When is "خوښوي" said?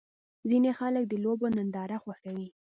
2.03-2.47